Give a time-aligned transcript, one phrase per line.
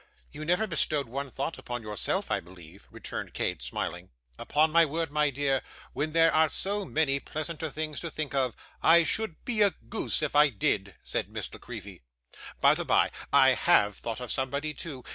[0.31, 4.09] 'You never bestowed one thought upon yourself, I believe,' returned Kate, smiling.
[4.39, 5.61] 'Upon my word, my dear,
[5.93, 10.23] when there are so many pleasanter things to think of, I should be a goose
[10.23, 12.01] if I did,' said Miss La Creevy.
[12.59, 15.03] 'By the bye, I HAVE thought of somebody too.